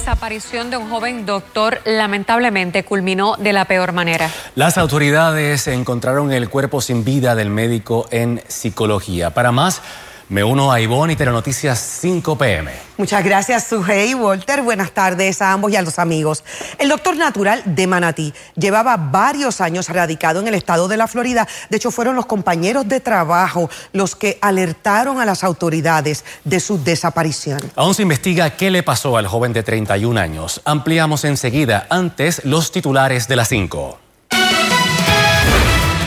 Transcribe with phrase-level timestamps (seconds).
[0.00, 4.30] desaparición de un joven doctor lamentablemente culminó de la peor manera.
[4.54, 9.34] Las autoridades encontraron el cuerpo sin vida del médico en psicología.
[9.34, 9.82] Para más,
[10.30, 12.70] me uno a Ivonne y Telenoticias 5 PM.
[12.96, 14.62] Muchas gracias, Sujei Walter.
[14.62, 16.44] Buenas tardes a ambos y a los amigos.
[16.78, 21.48] El doctor natural de Manatí llevaba varios años radicado en el estado de la Florida.
[21.68, 26.82] De hecho, fueron los compañeros de trabajo los que alertaron a las autoridades de su
[26.82, 27.58] desaparición.
[27.74, 30.62] Aún se investiga qué le pasó al joven de 31 años.
[30.64, 33.98] Ampliamos enseguida, antes, los titulares de las 5.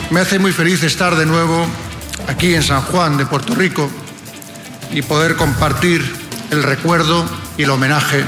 [0.08, 1.66] Me hace muy feliz estar de nuevo
[2.26, 3.90] aquí en San Juan de Puerto Rico
[4.94, 6.00] y poder compartir
[6.50, 8.24] el recuerdo y el homenaje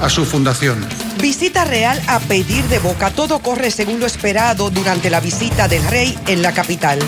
[0.00, 0.86] a su fundación.
[1.20, 3.10] Visita real a pedir de boca.
[3.10, 7.00] Todo corre según lo esperado durante la visita del rey en la capital.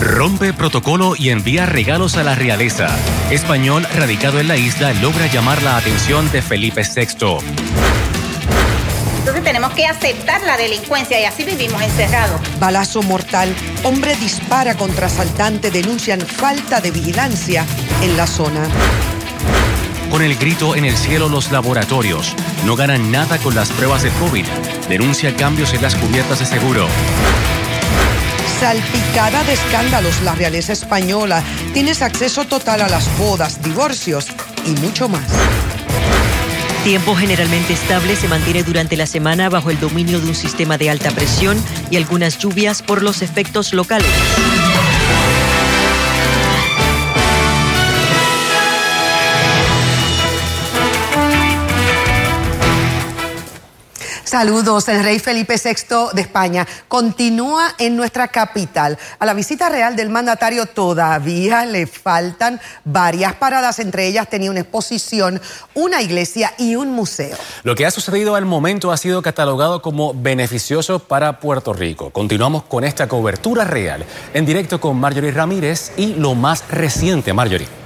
[0.00, 2.88] Rompe protocolo y envía regalos a la realeza.
[3.30, 8.03] Español radicado en la isla logra llamar la atención de Felipe VI.
[9.44, 12.40] Tenemos que aceptar la delincuencia y así vivimos encerrados.
[12.58, 13.54] Balazo mortal.
[13.82, 15.70] Hombre dispara contra asaltante.
[15.70, 17.66] Denuncian falta de vigilancia
[18.02, 18.66] en la zona.
[20.10, 22.34] Con el grito en el cielo los laboratorios.
[22.64, 24.46] No ganan nada con las pruebas de COVID.
[24.88, 26.88] Denuncia cambios en las cubiertas de seguro.
[28.60, 31.42] Salpicada de escándalos la realeza española.
[31.74, 34.28] Tienes acceso total a las bodas, divorcios
[34.64, 35.24] y mucho más.
[36.84, 40.90] Tiempo generalmente estable se mantiene durante la semana bajo el dominio de un sistema de
[40.90, 41.56] alta presión
[41.90, 44.06] y algunas lluvias por los efectos locales.
[54.34, 58.98] Saludos, el rey Felipe VI de España continúa en nuestra capital.
[59.20, 64.58] A la visita real del mandatario todavía le faltan varias paradas, entre ellas tenía una
[64.58, 65.40] exposición,
[65.74, 67.36] una iglesia y un museo.
[67.62, 72.10] Lo que ha sucedido al momento ha sido catalogado como beneficioso para Puerto Rico.
[72.10, 77.83] Continuamos con esta cobertura real en directo con Marjorie Ramírez y lo más reciente, Marjorie.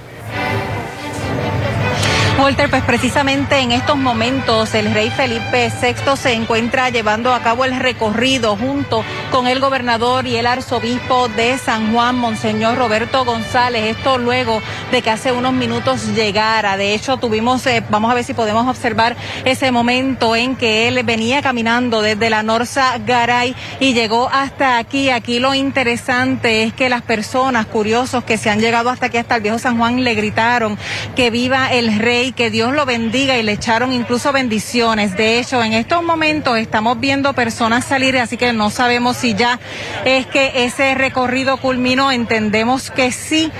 [2.49, 7.63] Walter, pues precisamente en estos momentos el rey Felipe VI se encuentra llevando a cabo
[7.63, 13.95] el recorrido junto con el gobernador y el arzobispo de San Juan, Monseñor Roberto González.
[13.95, 16.75] Esto luego de que hace unos minutos llegara.
[16.75, 19.15] De hecho, tuvimos, eh, vamos a ver si podemos observar
[19.45, 25.11] ese momento en que él venía caminando desde la Norsa Garay y llegó hasta aquí.
[25.11, 29.35] Aquí lo interesante es que las personas curiosos que se han llegado hasta aquí, hasta
[29.35, 30.79] el viejo San Juan, le gritaron
[31.15, 35.17] que viva el rey que Dios lo bendiga y le echaron incluso bendiciones.
[35.17, 39.59] De hecho, en estos momentos estamos viendo personas salir, así que no sabemos si ya
[40.05, 42.13] es que ese recorrido culminó.
[42.13, 43.51] Entendemos que sí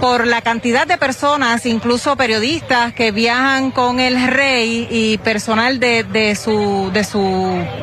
[0.00, 6.04] por la cantidad de personas, incluso periodistas que viajan con el rey y personal de,
[6.04, 7.20] de su, de su,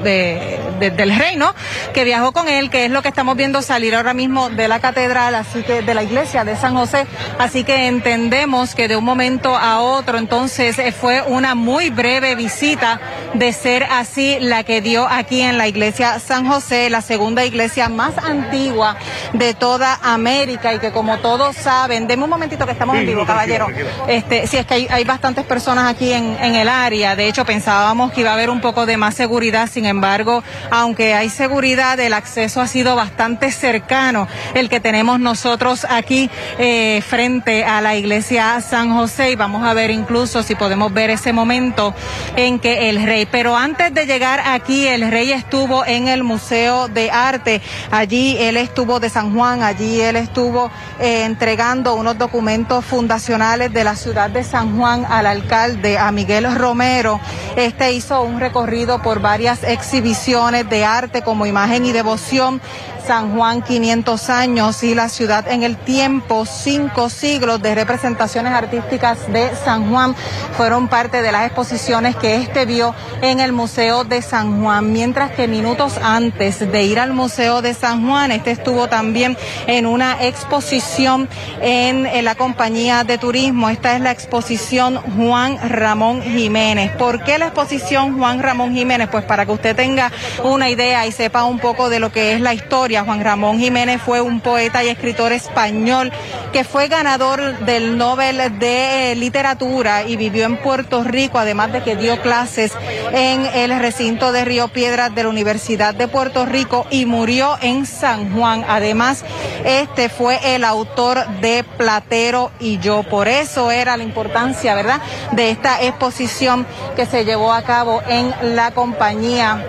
[0.04, 1.54] de, del reino
[1.94, 4.80] que viajó con él, que es lo que estamos viendo salir ahora mismo de la
[4.80, 7.06] catedral, así que de la iglesia de San José.
[7.38, 12.36] Así que entendemos que de un momento a otro, entonces eh, fue una muy breve
[12.36, 13.00] visita
[13.34, 17.90] de ser así la que dio aquí en la iglesia San José, la segunda iglesia
[17.90, 18.98] más antigua
[19.34, 23.26] de toda América y que como todos saben, Deme un momentito que estamos en vivo,
[23.26, 23.68] caballero.
[24.08, 27.16] Este, sí, es que hay, bastantes personas aquí en, en, el área.
[27.16, 29.70] De hecho, pensábamos que iba a haber un poco de más seguridad.
[29.72, 35.86] Sin embargo, aunque hay seguridad, el acceso ha sido bastante cercano, el que tenemos nosotros
[35.90, 36.30] aquí
[36.60, 39.32] eh, frente a la iglesia San José.
[39.32, 41.94] Y vamos a ver incluso si podemos ver ese momento
[42.36, 43.26] en que el rey.
[43.26, 47.62] Pero antes de llegar aquí, el rey estuvo en el Museo de Arte.
[47.92, 53.84] Allí él estuvo de San Juan, allí él estuvo eh, entregando unos documentos fundacionales de
[53.84, 57.20] la ciudad de San Juan al alcalde, a Miguel Romero.
[57.56, 62.62] Este hizo un recorrido por varias exhibiciones de arte como imagen y devoción
[63.06, 69.32] San Juan 500 años y la ciudad en el tiempo, cinco siglos de representaciones artísticas
[69.32, 70.16] de San Juan
[70.58, 75.32] fueron parte de las exposiciones que este vio en el Museo de San Juan, mientras
[75.32, 79.38] que minutos antes de ir al Museo de San Juan, este estuvo también
[79.68, 81.30] en una exposición
[81.62, 83.70] en, la compañía de turismo.
[83.70, 86.92] Esta es la exposición Juan Ramón Jiménez.
[86.94, 90.12] ¿Por qué la exposición Juan Ramón Jiménez, pues para que usted tenga
[90.44, 92.95] una idea y sepa un poco de lo que es la historia.
[93.04, 96.12] Juan Ramón Jiménez fue un poeta y escritor español
[96.54, 101.96] que fue ganador del Nobel de Literatura y vivió en Puerto Rico, además de que
[101.96, 102.72] dio clases
[103.12, 107.86] en el recinto de Río Piedras de la Universidad de Puerto Rico y murió en
[107.86, 108.66] San Juan.
[108.68, 109.26] Además,
[109.66, 113.04] este fue el autor de Platero y yo.
[113.04, 115.02] Por eso era la importancia, ¿verdad?,
[115.32, 116.66] de esta exposición
[116.96, 119.64] que se llevó a cabo en la compañía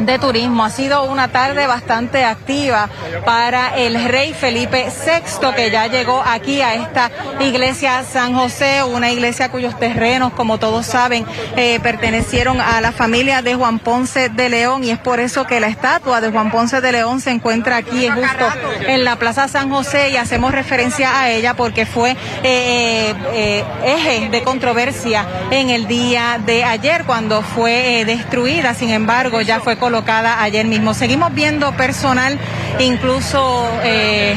[0.00, 0.64] de turismo.
[0.64, 2.88] Ha sido una tarde bastante activa
[3.24, 7.10] para el rey Felipe VI, que ya llegó aquí a esta
[7.40, 11.26] iglesia San José, una iglesia cuyos terrenos, como todos saben,
[11.56, 15.60] eh, pertenecieron a la familia de Juan Ponce de León y es por eso que
[15.60, 18.46] la estatua de Juan Ponce de León se encuentra aquí justo
[18.86, 24.28] en la Plaza San José y hacemos referencia a ella porque fue eh, eh, eje
[24.28, 28.74] de controversia en el día de ayer cuando fue destruida.
[28.74, 30.94] Sin embargo, ya fue colocada ayer mismo.
[30.94, 32.38] Seguimos viendo personal
[32.78, 34.34] incluso eh,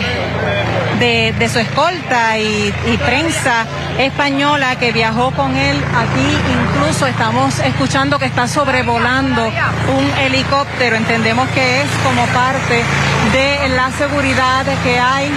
[0.99, 2.73] de, su escolta y,
[3.05, 3.65] prensa
[3.97, 6.29] española que viajó con él aquí.
[6.59, 10.97] Incluso estamos escuchando que está sobrevolando un helicóptero.
[10.97, 12.83] Entendemos que es como parte
[13.31, 15.31] de la seguridad que hay.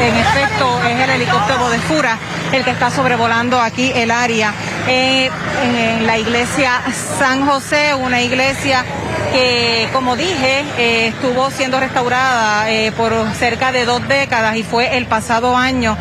[0.00, 2.16] En efecto, es el helicóptero de Fura
[2.52, 4.52] el que está sobrevolando aquí el área.
[4.88, 5.30] Eh,
[5.62, 6.80] en la iglesia
[7.18, 8.84] San José, una iglesia
[9.32, 14.96] que, como dije, eh, estuvo siendo restaurada eh, por cerca de dos décadas y fue
[14.96, 15.96] el pasado año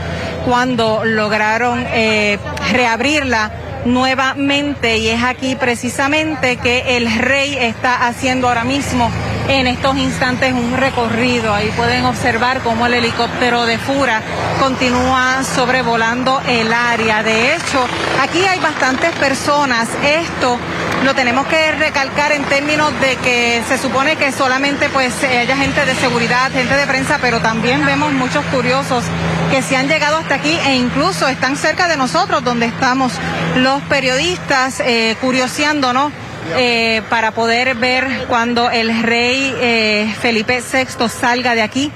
[0.45, 2.39] cuando lograron eh,
[2.71, 3.51] reabrirla
[3.85, 4.97] nuevamente.
[4.97, 9.11] Y es aquí precisamente que el rey está haciendo ahora mismo
[9.47, 11.53] en estos instantes un recorrido.
[11.53, 14.21] Ahí pueden observar cómo el helicóptero de Fura
[14.59, 17.23] continúa sobrevolando el área.
[17.23, 17.85] De hecho,
[18.21, 19.87] aquí hay bastantes personas.
[20.03, 20.57] Esto
[21.03, 25.85] lo tenemos que recalcar en términos de que se supone que solamente pues haya gente
[25.85, 29.03] de seguridad, gente de prensa, pero también vemos muchos curiosos
[29.51, 33.13] que se han llegado hasta aquí e incluso están cerca de nosotros donde estamos
[33.55, 36.11] los periodistas eh, curioseándonos
[36.57, 41.91] eh, para poder ver cuando el rey eh, Felipe VI salga de aquí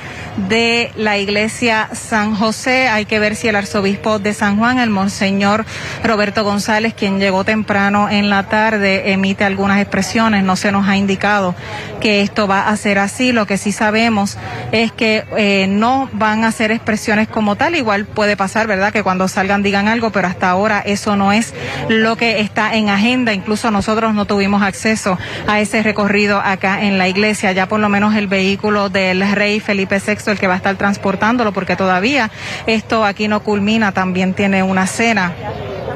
[0.47, 2.87] de la iglesia San José.
[2.87, 5.65] Hay que ver si el arzobispo de San Juan, el monseñor
[6.03, 10.43] Roberto González, quien llegó temprano en la tarde, emite algunas expresiones.
[10.43, 11.55] No se nos ha indicado
[11.99, 13.31] que esto va a ser así.
[13.31, 14.37] Lo que sí sabemos
[14.71, 17.75] es que eh, no van a ser expresiones como tal.
[17.75, 18.93] Igual puede pasar, ¿verdad?
[18.93, 21.53] Que cuando salgan digan algo, pero hasta ahora eso no es
[21.89, 23.33] lo que está en agenda.
[23.33, 27.51] Incluso nosotros no tuvimos acceso a ese recorrido acá en la iglesia.
[27.51, 30.75] Ya por lo menos el vehículo del rey Felipe VI el que va a estar
[30.75, 32.31] transportándolo, porque todavía
[32.65, 35.33] esto aquí no culmina, también tiene una cena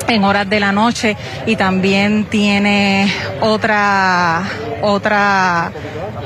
[0.08, 3.12] en horas de la noche y también tiene
[3.42, 4.44] otra
[4.82, 5.72] otra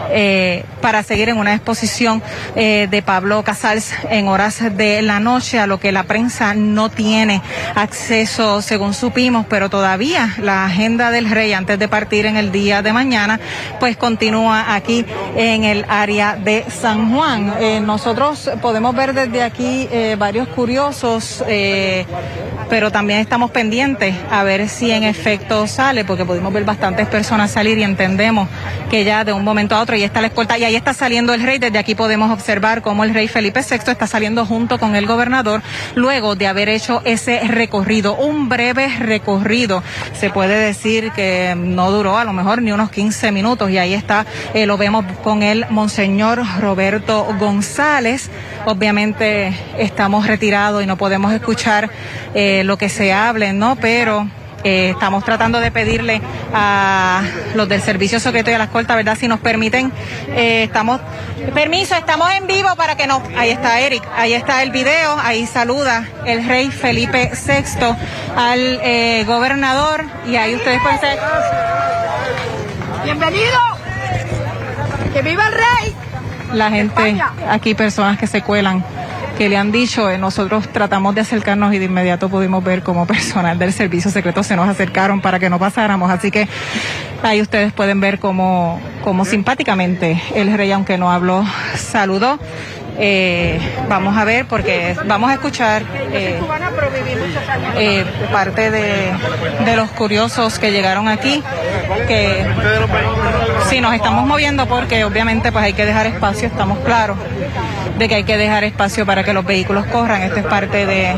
[0.09, 2.21] eh, para seguir en una exposición
[2.55, 6.89] eh, de Pablo Casals en horas de la noche, a lo que la prensa no
[6.89, 7.41] tiene
[7.75, 12.81] acceso, según supimos, pero todavía la agenda del rey antes de partir en el día
[12.81, 13.39] de mañana,
[13.79, 15.05] pues continúa aquí
[15.35, 17.53] en el área de San Juan.
[17.59, 21.43] Eh, nosotros podemos ver desde aquí varios curiosos,
[22.69, 27.51] pero también estamos pendientes a ver si en efecto sale, porque pudimos ver bastantes personas
[27.51, 28.49] salir y entendemos
[28.89, 31.33] que ya de un momento a otro ya está la escolta y ahí está saliendo
[31.33, 31.59] el rey.
[31.59, 35.61] Desde aquí podemos observar cómo el rey Felipe VI está saliendo junto con el gobernador
[35.95, 39.83] luego de haber hecho ese recorrido, un breve recorrido.
[40.13, 43.93] Se puede decir que no duró a lo mejor ni unos 15 minutos y ahí
[43.93, 48.29] está, eh, lo vemos con el monseñor Roberto González.
[48.65, 51.89] Obviamente estamos retirados y no podemos escuchar
[52.33, 53.75] eh, lo que se hable, ¿no?
[53.75, 54.27] Pero
[54.63, 56.21] eh, estamos tratando de pedirle
[56.53, 57.21] a
[57.55, 59.17] los del Servicio Secreto y a la Escolta, ¿verdad?
[59.17, 59.91] Si nos permiten,
[60.29, 60.99] eh, estamos...
[61.53, 63.21] Permiso, estamos en vivo para que nos...
[63.37, 67.95] Ahí está Eric, ahí está el video, ahí saluda el rey Felipe VI
[68.35, 71.19] al eh, gobernador y ahí ustedes pueden ser...
[73.03, 73.59] Bienvenido.
[75.13, 75.95] Que viva el rey.
[76.51, 78.83] La gente, aquí personas que se cuelan
[79.37, 83.05] que le han dicho, eh, nosotros tratamos de acercarnos y de inmediato pudimos ver como
[83.05, 86.09] personal del servicio secreto se nos acercaron para que no pasáramos.
[86.09, 86.47] Así que
[87.23, 92.39] ahí ustedes pueden ver cómo, cómo simpáticamente el rey, aunque no habló, saludó.
[92.99, 96.39] Eh, vamos a ver porque vamos a escuchar eh,
[97.75, 99.13] eh, parte de,
[99.65, 101.43] de, los curiosos que llegaron aquí
[102.07, 102.43] que
[103.69, 107.17] si nos estamos moviendo porque obviamente pues hay que dejar espacio estamos claros
[107.97, 111.15] de que hay que dejar espacio para que los vehículos corran esto es parte de,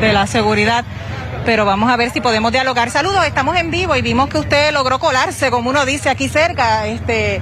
[0.00, 0.84] de la seguridad
[1.44, 2.90] pero vamos a ver si podemos dialogar.
[2.90, 6.86] Saludos, estamos en vivo y vimos que usted logró colarse, como uno dice, aquí cerca.
[6.86, 7.40] Este,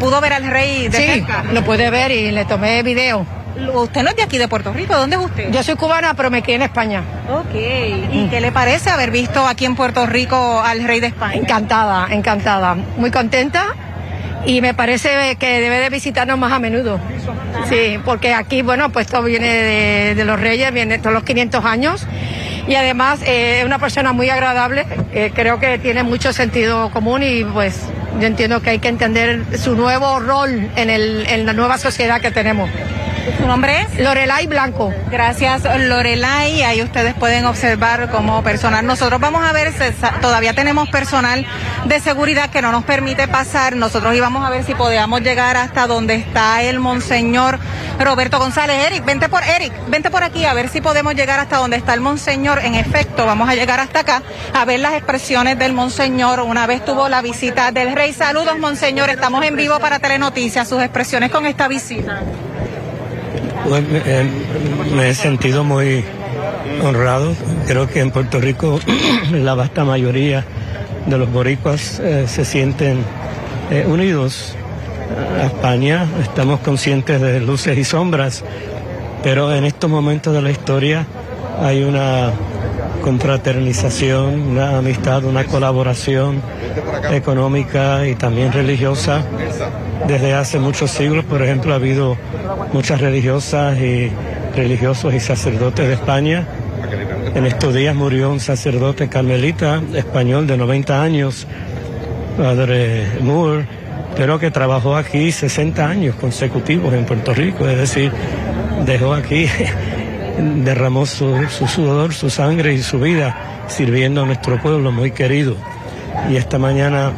[0.00, 1.44] ¿Pudo ver al rey de sí, cerca?
[1.52, 3.26] lo pude ver y le tomé video.
[3.74, 5.50] Usted no es de aquí de Puerto Rico, ¿dónde es usted?
[5.52, 7.02] Yo soy cubana, pero me quedé en España.
[7.30, 11.34] Ok, ¿y qué le parece haber visto aquí en Puerto Rico al rey de España?
[11.34, 12.74] Encantada, encantada.
[12.96, 13.74] Muy contenta
[14.46, 16.98] y me parece que debe de visitarnos más a menudo.
[17.68, 22.06] Sí, porque aquí, bueno, pues todo viene de, los reyes, viene todos los 500 años
[22.66, 24.86] y además eh, es una persona muy agradable,
[25.34, 27.86] creo que tiene mucho sentido común y pues
[28.20, 32.20] yo entiendo que hay que entender su nuevo rol en, el, en la nueva sociedad
[32.20, 32.70] que tenemos.
[33.38, 34.00] ¿Su nombre es?
[34.00, 34.92] Lorelai Blanco.
[35.10, 36.62] Gracias, Lorelai.
[36.62, 38.84] Ahí ustedes pueden observar como personal.
[38.84, 39.72] Nosotros vamos a ver,
[40.20, 41.46] todavía tenemos personal
[41.84, 43.76] de seguridad que no nos permite pasar.
[43.76, 47.60] Nosotros íbamos a ver si podíamos llegar hasta donde está el monseñor
[48.00, 48.86] Roberto González.
[48.86, 51.94] Eric, vente por Eric, vente por aquí a ver si podemos llegar hasta donde está
[51.94, 52.58] el monseñor.
[52.58, 56.40] En efecto, vamos a llegar hasta acá a ver las expresiones del monseñor.
[56.40, 58.12] Una vez tuvo la visita del rey.
[58.12, 59.10] Saludos, monseñor.
[59.10, 60.68] Estamos en vivo para Telenoticias.
[60.68, 62.20] Sus expresiones con esta visita.
[63.64, 64.28] Eh,
[64.94, 66.04] me he sentido muy
[66.82, 67.34] honrado.
[67.66, 68.80] Creo que en Puerto Rico
[69.32, 70.44] la vasta mayoría
[71.06, 73.04] de los boricuas eh, se sienten
[73.70, 74.54] eh, unidos
[75.40, 76.06] a España.
[76.22, 78.44] Estamos conscientes de luces y sombras,
[79.22, 81.06] pero en estos momentos de la historia
[81.60, 82.32] hay una
[83.02, 86.42] confraternización, una amistad, una colaboración
[87.10, 89.24] económica y también religiosa
[90.06, 91.24] desde hace muchos siglos.
[91.24, 92.16] Por ejemplo, ha habido
[92.72, 94.10] muchas religiosas y
[94.54, 96.46] religiosos y sacerdotes de España.
[97.34, 101.46] En estos días murió un sacerdote carmelita español de 90 años,
[102.36, 103.66] padre Moore,
[104.16, 108.12] pero que trabajó aquí 60 años consecutivos en Puerto Rico, es decir,
[108.84, 109.46] dejó aquí,
[110.38, 115.56] derramó su, su sudor, su sangre y su vida sirviendo a nuestro pueblo muy querido.
[116.30, 117.12] Y esta mañana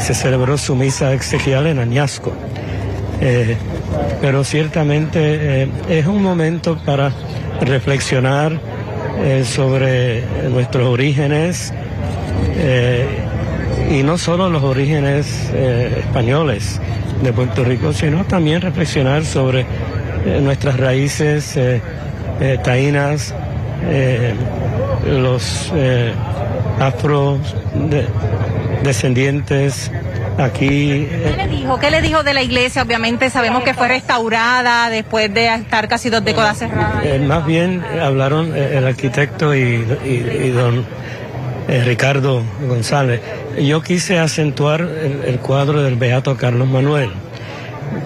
[0.00, 2.32] se celebró su misa exequial en Añasco.
[3.20, 3.56] Eh,
[4.20, 7.12] pero ciertamente eh, es un momento para
[7.60, 8.58] reflexionar
[9.22, 11.72] eh, sobre nuestros orígenes
[13.90, 15.50] y no solo los orígenes
[15.98, 16.80] españoles
[17.22, 19.64] de Puerto Rico, sino también reflexionar sobre
[20.42, 21.58] nuestras raíces
[22.64, 23.34] taínas,
[25.06, 25.72] los
[26.80, 27.38] afro
[27.74, 28.06] de-
[28.82, 29.90] descendientes
[30.38, 31.06] aquí.
[31.10, 31.78] ¿Qué le dijo?
[31.78, 32.82] ¿Qué le dijo de la iglesia?
[32.82, 37.00] Obviamente sabemos que fue restaurada después de estar casi dos décadas cerrada.
[37.04, 40.84] Eh, más bien hablaron eh, el arquitecto y, y- y don
[41.68, 43.20] eh, Ricardo González.
[43.60, 47.10] Yo quise acentuar el, el cuadro del Beato Carlos Manuel,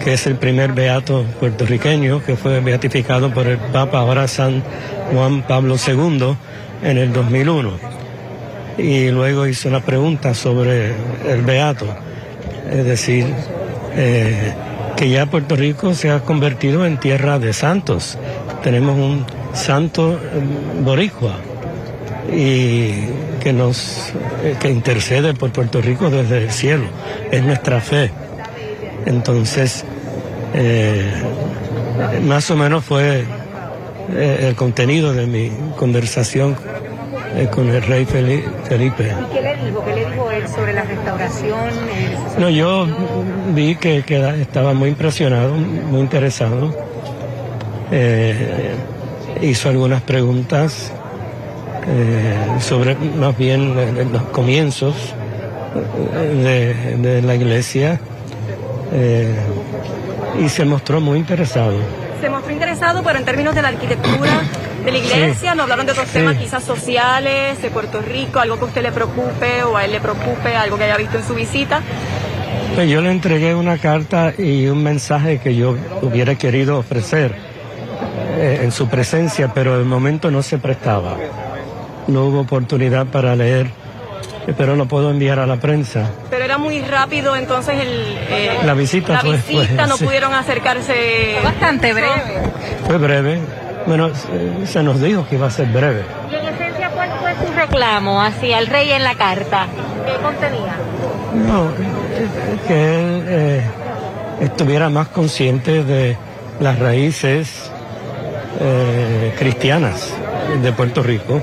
[0.05, 4.63] que es el primer beato puertorriqueño que fue beatificado por el Papa, ahora San
[5.13, 6.37] Juan Pablo II,
[6.85, 8.00] en el 2001.
[8.81, 10.93] Y luego hice una pregunta sobre
[11.29, 11.87] el beato,
[12.71, 13.27] es decir,
[13.95, 14.55] eh,
[14.97, 18.17] que ya Puerto Rico se ha convertido en tierra de santos.
[18.63, 20.19] Tenemos un santo eh,
[20.83, 21.37] boricua
[22.33, 23.07] y
[23.41, 24.13] que nos
[24.45, 26.85] eh, que intercede por Puerto Rico desde el cielo.
[27.31, 28.11] Es nuestra fe.
[29.07, 29.85] Entonces,
[30.55, 31.13] eh,
[32.27, 33.25] más o menos fue
[34.17, 36.57] el contenido de mi conversación
[37.53, 39.13] con el rey Feli- Felipe.
[39.33, 39.85] ¿Qué le dijo?
[39.85, 41.71] ¿Qué le dijo él sobre la restauración?
[42.39, 42.87] No, yo
[43.53, 46.73] vi que, que estaba muy impresionado, muy interesado.
[47.91, 48.77] Eh,
[49.43, 50.93] hizo algunas preguntas
[51.89, 53.75] eh, sobre más bien
[54.13, 54.95] los comienzos
[56.15, 57.99] de, de la iglesia
[58.93, 59.35] eh,
[60.41, 61.75] y se mostró muy interesado.
[62.21, 64.43] Se mostró interesado, pero en términos de la arquitectura
[64.85, 65.57] de la iglesia, Sí.
[65.57, 66.15] no hablaron de otros Sí.
[66.19, 69.93] temas quizás sociales, de Puerto Rico, algo que a usted le preocupe o a él
[69.93, 71.81] le preocupe, algo que haya visto en su visita.
[72.75, 77.35] Pues yo le entregué una carta y un mensaje que yo hubiera querido ofrecer
[78.39, 81.17] eh, en su presencia, pero el momento no se prestaba.
[82.07, 83.71] No hubo oportunidad para leer,
[84.57, 86.11] pero lo puedo enviar a la prensa.
[86.31, 90.05] Pero era muy rápido, entonces el, eh, La visita la fue- fue- visita no sí.
[90.05, 91.37] pudieron acercarse.
[91.43, 92.41] Bastante breve.
[92.87, 93.41] Fue breve.
[93.87, 96.03] Bueno, se, se nos dijo que iba a ser breve.
[96.31, 99.67] Y en esencia, ¿cuál fue su reclamo hacia el rey en la carta?
[100.07, 100.77] ¿Qué contenía?
[101.35, 101.71] No,
[102.69, 103.63] que él eh,
[104.41, 106.17] estuviera más consciente de
[106.61, 107.71] las raíces
[108.61, 110.13] eh, cristianas
[110.63, 111.41] de Puerto Rico.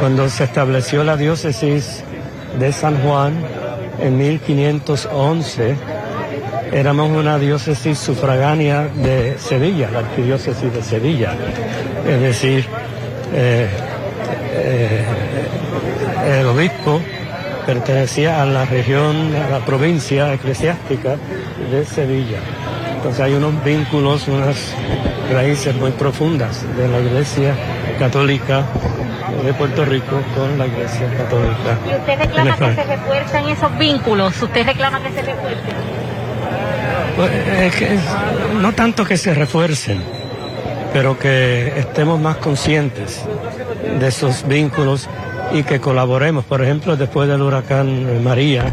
[0.00, 2.02] Cuando se estableció la diócesis
[2.58, 3.34] de San Juan
[4.00, 5.76] en 1511,
[6.72, 11.34] éramos una diócesis sufragánea de Sevilla, la arquidiócesis de Sevilla.
[12.08, 12.64] Es decir,
[13.34, 13.68] eh,
[14.54, 15.04] eh,
[16.40, 16.98] el obispo
[17.66, 21.16] pertenecía a la región, a la provincia eclesiástica
[21.70, 22.38] de Sevilla.
[22.96, 24.56] Entonces hay unos vínculos, unas
[25.30, 27.54] raíces muy profundas de la Iglesia
[27.98, 28.64] Católica
[29.44, 31.78] de Puerto Rico con la Iglesia Católica.
[31.86, 34.42] ¿Y usted reclama que se refuercen esos vínculos?
[34.42, 35.74] ¿Usted reclama que se refuercen?
[37.16, 37.98] Pues, es que
[38.60, 40.02] no tanto que se refuercen,
[40.92, 43.24] pero que estemos más conscientes
[43.98, 45.08] de esos vínculos
[45.52, 46.44] y que colaboremos.
[46.44, 48.72] Por ejemplo, después del huracán María,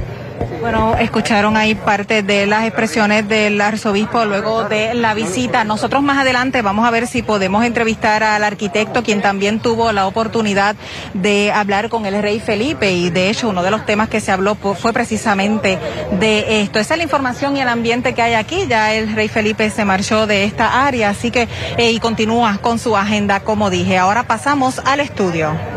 [0.62, 5.64] bueno, escucharon ahí parte de las expresiones del arzobispo luego de la visita.
[5.64, 10.08] Nosotros más adelante vamos a ver si podemos entrevistar al arquitecto, quien también tuvo la
[10.08, 10.76] oportunidad
[11.14, 14.32] de hablar con el rey Felipe y de hecho uno de los temas que se
[14.32, 15.78] habló fue precisamente
[16.20, 16.80] de esto.
[16.80, 18.66] Esa es la información y el ambiente que hay aquí.
[18.68, 22.80] Ya el rey Felipe se marchó de esta área, así que eh, y continúa con
[22.80, 23.98] su agenda, como dije.
[23.98, 25.77] Ahora pasamos al estudio.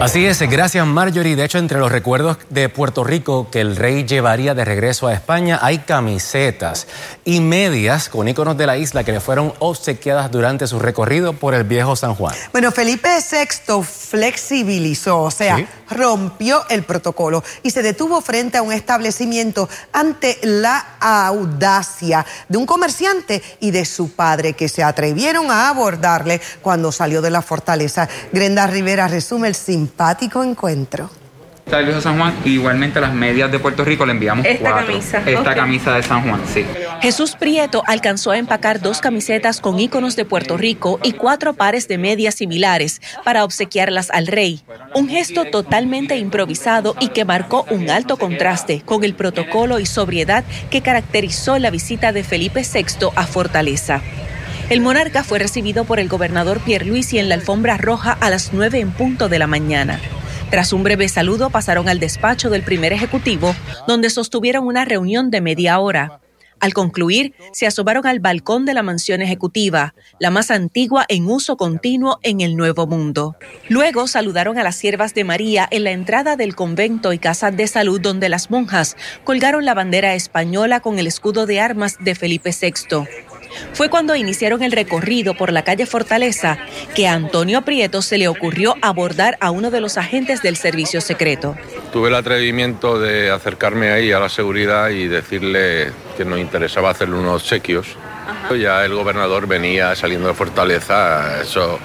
[0.00, 1.34] Así es, gracias Marjorie.
[1.34, 5.12] De hecho, entre los recuerdos de Puerto Rico que el rey llevaría de regreso a
[5.12, 6.86] España hay camisetas
[7.24, 11.52] y medias con iconos de la isla que le fueron obsequiadas durante su recorrido por
[11.52, 12.32] el viejo San Juan.
[12.52, 18.72] Bueno, Felipe VI flexibilizó, o sea, rompió el protocolo y se detuvo frente a un
[18.72, 25.68] establecimiento ante la audacia de un comerciante y de su padre que se atrevieron a
[25.68, 28.08] abordarle cuando salió de la fortaleza.
[28.32, 29.56] Grenda Rivera resume el
[29.88, 31.08] simpático encuentro.
[31.64, 34.86] Esta de San Juan, igualmente las medias de Puerto Rico le enviamos Esta cuatro.
[34.86, 36.64] camisa, Esta camisa de San Juan, sí.
[37.02, 41.86] Jesús Prieto alcanzó a empacar dos camisetas con íconos de Puerto Rico y cuatro pares
[41.86, 44.62] de medias similares para obsequiarlas al rey.
[44.94, 50.44] Un gesto totalmente improvisado y que marcó un alto contraste con el protocolo y sobriedad
[50.70, 54.00] que caracterizó la visita de Felipe VI a Fortaleza.
[54.70, 58.80] El monarca fue recibido por el gobernador Pierluisi en la alfombra roja a las 9
[58.80, 59.98] en punto de la mañana.
[60.50, 63.54] Tras un breve saludo pasaron al despacho del primer ejecutivo,
[63.86, 66.20] donde sostuvieron una reunión de media hora.
[66.60, 71.56] Al concluir, se asomaron al balcón de la mansión ejecutiva, la más antigua en uso
[71.56, 73.36] continuo en el Nuevo Mundo.
[73.68, 77.66] Luego saludaron a las siervas de María en la entrada del convento y casa de
[77.68, 82.50] salud donde las monjas colgaron la bandera española con el escudo de armas de Felipe
[82.50, 83.06] VI.
[83.72, 86.58] Fue cuando iniciaron el recorrido por la calle Fortaleza
[86.94, 91.00] que a Antonio Prieto se le ocurrió abordar a uno de los agentes del servicio
[91.00, 91.56] secreto.
[91.92, 97.16] Tuve el atrevimiento de acercarme ahí a la seguridad y decirle que nos interesaba hacerle
[97.16, 97.86] unos obsequios.
[98.60, 101.78] Ya el gobernador venía saliendo de Fortaleza, eso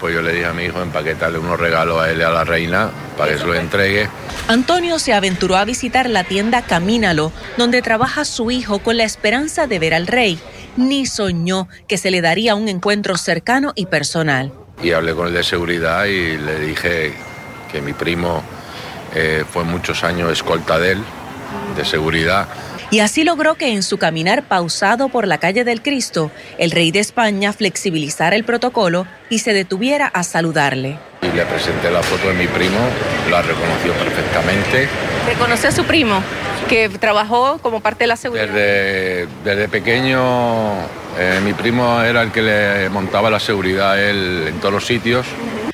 [0.00, 2.42] pues yo le dije a mi hijo empaquetarle unos regalos a él y a la
[2.42, 4.08] reina para que se los entregue.
[4.48, 9.66] Antonio se aventuró a visitar la tienda Camínalo, donde trabaja su hijo con la esperanza
[9.66, 10.40] de ver al rey.
[10.76, 14.52] Ni soñó que se le daría un encuentro cercano y personal.
[14.82, 17.12] Y hablé con el de seguridad y le dije
[17.70, 18.42] que mi primo
[19.14, 21.02] eh, fue muchos años escolta de él,
[21.76, 22.48] de seguridad.
[22.90, 26.90] Y así logró que en su caminar pausado por la calle del Cristo, el rey
[26.90, 30.98] de España flexibilizara el protocolo y se detuviera a saludarle.
[31.22, 32.78] Y le presenté la foto de mi primo,
[33.30, 34.88] la reconoció perfectamente.
[35.26, 36.20] ¿Reconoce a su primo
[36.68, 38.46] que trabajó como parte de la seguridad?
[38.46, 40.74] Desde, desde pequeño
[41.18, 44.86] eh, mi primo era el que le montaba la seguridad a él en todos los
[44.86, 45.26] sitios.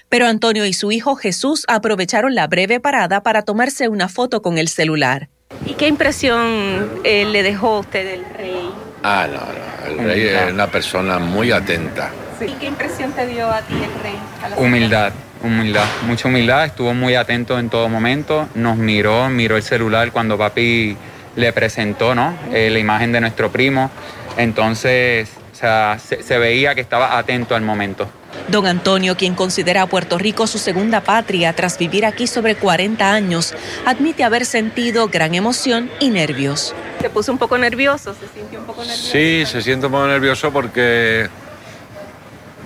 [0.09, 4.59] Pero Antonio y su hijo Jesús aprovecharon la breve parada para tomarse una foto con
[4.59, 5.29] el celular.
[5.64, 8.70] ¿Y qué impresión eh, le dejó a usted del rey?
[9.03, 12.11] Ah, no, no, el rey es una persona muy atenta.
[12.40, 14.18] ¿Y qué impresión te dio a ti el rey?
[14.57, 16.66] Humildad, humildad, mucha humildad.
[16.66, 18.49] Estuvo muy atento en todo momento.
[18.55, 20.96] Nos miró, miró el celular cuando papi
[21.37, 22.35] le presentó, ¿no?
[22.53, 23.90] Eh, la imagen de nuestro primo.
[24.37, 28.09] Entonces, o sea, se, se veía que estaba atento al momento.
[28.49, 33.12] Don Antonio, quien considera a Puerto Rico su segunda patria tras vivir aquí sobre 40
[33.12, 36.75] años, admite haber sentido gran emoción y nervios.
[37.01, 39.11] Se puso un poco nervioso, se sintió un poco nervioso.
[39.11, 41.29] Sí, se siente un poco nervioso porque,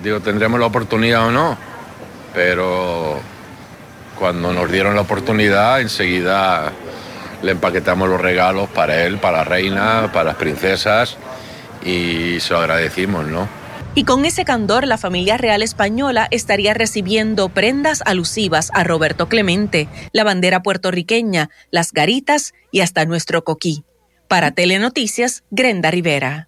[0.03, 1.57] digo, tendremos la oportunidad o no,
[2.33, 3.19] pero
[4.17, 6.71] cuando nos dieron la oportunidad, enseguida
[7.41, 11.17] le empaquetamos los regalos para él, para la reina, para las princesas
[11.83, 13.47] y se lo agradecimos, ¿no?
[13.93, 19.89] Y con ese candor, la familia real española estaría recibiendo prendas alusivas a Roberto Clemente,
[20.13, 23.83] la bandera puertorriqueña, las garitas y hasta nuestro coquí.
[24.29, 26.47] Para Telenoticias, Grenda Rivera.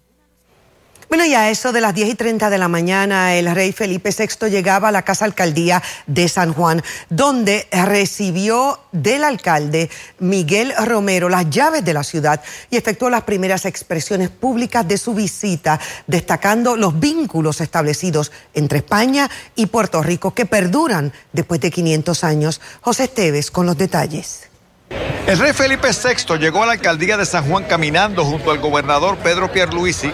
[1.08, 4.10] Bueno, y a eso de las 10 y 30 de la mañana, el rey Felipe
[4.16, 11.28] VI llegaba a la Casa Alcaldía de San Juan, donde recibió del alcalde Miguel Romero
[11.28, 16.76] las llaves de la ciudad y efectuó las primeras expresiones públicas de su visita, destacando
[16.76, 22.60] los vínculos establecidos entre España y Puerto Rico que perduran después de 500 años.
[22.80, 24.48] José Esteves con los detalles.
[25.26, 29.16] El rey Felipe VI llegó a la alcaldía de San Juan caminando junto al gobernador
[29.18, 30.12] Pedro Pierluisi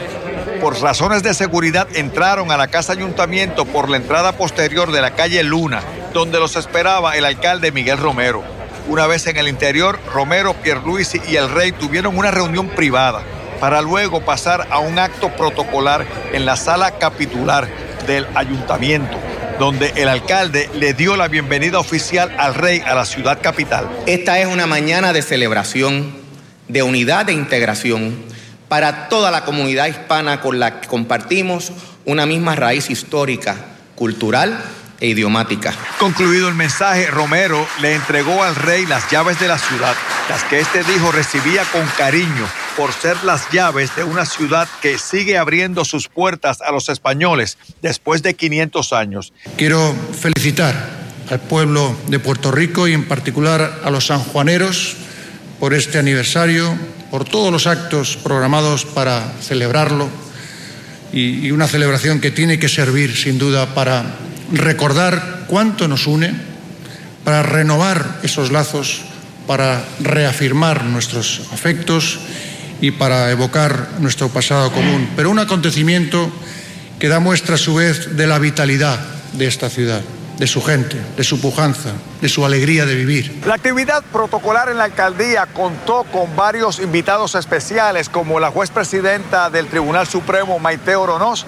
[0.61, 5.13] por razones de seguridad entraron a la casa ayuntamiento por la entrada posterior de la
[5.13, 8.45] calle Luna, donde los esperaba el alcalde Miguel Romero.
[8.87, 13.23] Una vez en el interior, Romero, Pierluisi y el rey tuvieron una reunión privada
[13.59, 17.67] para luego pasar a un acto protocolar en la sala capitular
[18.07, 19.17] del ayuntamiento,
[19.59, 23.89] donde el alcalde le dio la bienvenida oficial al rey a la ciudad capital.
[24.07, 26.13] Esta es una mañana de celebración,
[26.69, 28.30] de unidad e integración
[28.71, 31.73] para toda la comunidad hispana con la que compartimos
[32.05, 33.57] una misma raíz histórica,
[33.97, 34.63] cultural
[35.01, 35.75] e idiomática.
[35.99, 39.97] Concluido el mensaje, Romero le entregó al rey las llaves de la ciudad,
[40.29, 44.99] las que este dijo recibía con cariño por ser las llaves de una ciudad que
[44.99, 49.33] sigue abriendo sus puertas a los españoles después de 500 años.
[49.57, 50.77] Quiero felicitar
[51.29, 54.97] al pueblo de Puerto Rico y en particular a los sanjuaneros
[55.59, 56.79] por este aniversario
[57.11, 60.09] por todos los actos programados para celebrarlo
[61.13, 64.15] y, una celebración que tiene que servir sin duda para
[64.53, 66.33] recordar cuánto nos une,
[67.25, 69.03] para renovar esos lazos,
[69.47, 72.21] para reafirmar nuestros afectos
[72.81, 75.11] y para evocar nuestro pasado común.
[75.17, 76.31] Pero un acontecimiento
[76.99, 79.01] que da muestra a su vez de la vitalidad
[79.33, 80.03] de esta ciudad
[80.41, 81.91] de su gente, de su pujanza,
[82.23, 83.43] de su alegría de vivir.
[83.45, 89.51] La actividad protocolar en la alcaldía contó con varios invitados especiales como la juez presidenta
[89.51, 91.45] del Tribunal Supremo Maite Oronoz,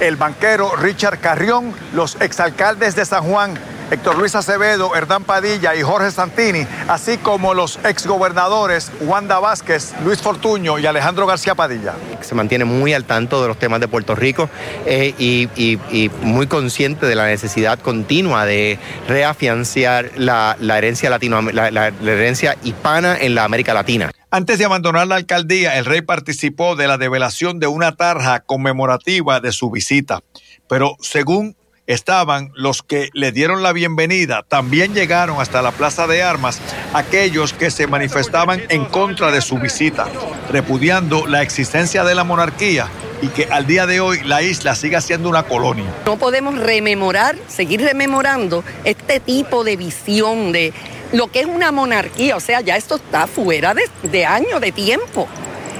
[0.00, 3.56] el banquero Richard Carrión, los exalcaldes de San Juan
[3.92, 10.18] Héctor Luis Acevedo, Hernán Padilla y Jorge Santini, así como los exgobernadores Wanda Vázquez, Luis
[10.18, 11.94] Fortuño y Alejandro García Padilla.
[12.22, 14.48] Se mantiene muy al tanto de los temas de Puerto Rico
[14.86, 18.78] eh, y, muy consciente de la necesidad continua de
[19.08, 24.10] reafianciar la, herencia latino, la herencia hispana en la América Latina.
[24.30, 29.40] Antes de abandonar la alcaldía, el rey participó de la develación de una tarja conmemorativa
[29.40, 30.20] de su visita.
[30.66, 31.54] Pero según
[31.86, 34.44] estaban los que le dieron la bienvenida.
[34.46, 36.60] También llegaron hasta la Plaza de Armas
[36.94, 40.06] aquellos que se manifestaban en contra de su visita,
[40.50, 42.88] repudiando la existencia de la monarquía
[43.20, 45.92] y que al día de hoy la isla siga siendo una colonia.
[46.06, 50.72] No podemos rememorar, seguir rememorando este tipo de visión de
[51.12, 54.72] lo que es una monarquía, o sea, ya esto está fuera de, de años, de
[54.72, 55.28] tiempo.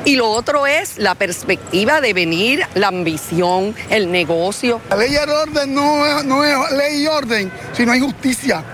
[0.05, 4.81] Y lo otro es la perspectiva de venir, la ambición, el negocio.
[4.91, 8.65] La ley y el orden no, no es ley y orden, sino hay justicia.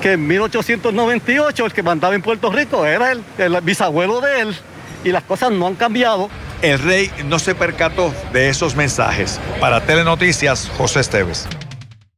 [0.00, 4.56] Que en 1898 el que mandaba en Puerto Rico era el, el bisabuelo de él
[5.02, 6.30] y las cosas no han cambiado.
[6.62, 9.40] El rey no se percató de esos mensajes.
[9.60, 11.48] Para Telenoticias, José Esteves.